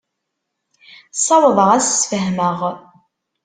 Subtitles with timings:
[1.17, 2.57] Ssawḍeɣ ad as-sfehmeɣ.